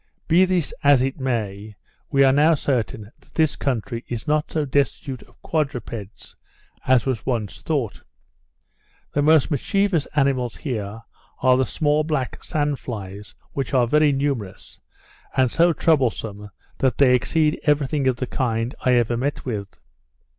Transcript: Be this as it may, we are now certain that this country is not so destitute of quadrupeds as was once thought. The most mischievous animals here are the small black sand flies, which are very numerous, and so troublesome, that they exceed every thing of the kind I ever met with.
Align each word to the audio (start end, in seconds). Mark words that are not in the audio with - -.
Be 0.27 0.45
this 0.45 0.73
as 0.83 1.03
it 1.03 1.19
may, 1.19 1.75
we 2.09 2.23
are 2.23 2.33
now 2.33 2.55
certain 2.55 3.11
that 3.19 3.35
this 3.35 3.55
country 3.55 4.03
is 4.07 4.27
not 4.27 4.51
so 4.51 4.65
destitute 4.65 5.21
of 5.21 5.39
quadrupeds 5.43 6.35
as 6.87 7.05
was 7.05 7.23
once 7.23 7.61
thought. 7.61 8.01
The 9.13 9.21
most 9.21 9.51
mischievous 9.51 10.07
animals 10.15 10.55
here 10.55 11.03
are 11.43 11.55
the 11.55 11.65
small 11.65 12.03
black 12.03 12.43
sand 12.43 12.79
flies, 12.79 13.35
which 13.51 13.75
are 13.75 13.85
very 13.85 14.11
numerous, 14.11 14.79
and 15.37 15.51
so 15.51 15.71
troublesome, 15.71 16.49
that 16.79 16.97
they 16.97 17.13
exceed 17.13 17.59
every 17.65 17.85
thing 17.85 18.07
of 18.07 18.15
the 18.15 18.25
kind 18.25 18.73
I 18.81 18.93
ever 18.95 19.15
met 19.15 19.45
with. 19.45 19.67